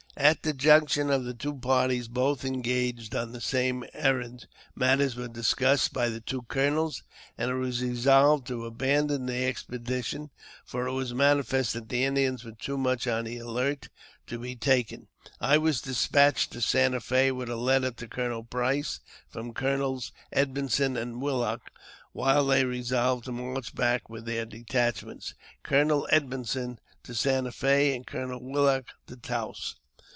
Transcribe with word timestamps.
At 0.17 0.43
the 0.43 0.51
junction 0.53 1.09
of 1.09 1.23
the 1.23 1.33
two 1.33 1.55
parties, 1.55 2.09
both 2.09 2.43
engaged 2.43 3.15
on 3.15 3.31
the 3.31 3.39
same 3.41 3.85
errand, 3.93 4.45
matters 4.75 5.15
were 5.15 5.29
discussed 5.29 5.93
by 5.93 6.09
the 6.09 6.19
two 6.19 6.41
colonels, 6.43 7.01
and 7.37 7.49
it 7.49 7.53
was 7.55 7.81
resolved 7.81 8.45
to 8.47 8.65
abandon 8.65 9.25
the 9.25 9.45
expedition, 9.45 10.29
for 10.65 10.85
it 10.85 10.91
was 10.91 11.13
manifest 11.13 11.73
that 11.73 11.87
the 11.87 12.03
Indians 12.03 12.43
were 12.43 12.51
too 12.51 12.77
much 12.77 13.07
on 13.07 13.23
the 13.23 13.37
alert 13.37 13.87
to 14.27 14.37
be 14.37 14.53
taken. 14.53 15.07
I 15.39 15.57
was 15.57 15.79
despatched 15.81 16.51
to 16.51 16.61
Santa 16.61 16.99
Fe 16.99 17.31
with 17.31 17.49
a 17.49 17.55
letter 17.55 17.91
to 17.91 18.07
Colonel 18.07 18.43
Price 18.43 18.99
from 19.29 19.53
Colonels 19.53 20.11
Edmondson 20.33 20.97
and 20.97 21.21
Willock, 21.21 21.71
while 22.11 22.45
they 22.45 22.65
resolved 22.65 23.23
to 23.25 23.31
march 23.31 23.73
back 23.73 24.09
with 24.09 24.25
their 24.25 24.45
detachments, 24.45 25.35
Colonel 25.63 26.05
Edmondson 26.11 26.79
to 27.03 27.15
Santa 27.15 27.53
Fe, 27.53 27.95
and 27.95 28.05
Colonel 28.05 28.43
Willock 28.43 28.87
to 29.07 29.15
Taos. 29.15 29.77